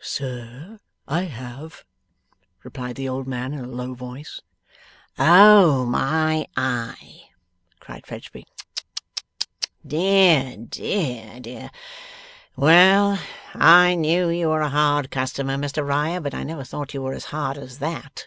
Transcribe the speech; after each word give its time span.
'Sir, 0.00 0.80
I 1.06 1.26
have,' 1.26 1.84
replied 2.64 2.96
the 2.96 3.08
old 3.08 3.28
man 3.28 3.54
in 3.54 3.64
a 3.64 3.68
low 3.68 3.94
voice. 3.94 4.40
'Oh 5.16 5.86
my 5.86 6.48
eye!' 6.56 7.28
cried 7.78 8.04
Fledgeby. 8.04 8.48
'Tut, 8.48 8.96
tut, 9.38 9.48
tut! 9.60 9.70
Dear, 9.88 10.56
dear, 10.68 11.38
dear! 11.40 11.70
Well! 12.56 13.20
I 13.54 13.94
knew 13.94 14.28
you 14.28 14.48
were 14.48 14.62
a 14.62 14.70
hard 14.70 15.08
customer, 15.12 15.54
Mr 15.54 15.86
Riah, 15.88 16.20
but 16.20 16.34
I 16.34 16.42
never 16.42 16.64
thought 16.64 16.92
you 16.92 17.02
were 17.02 17.14
as 17.14 17.26
hard 17.26 17.56
as 17.56 17.78
that. 17.78 18.26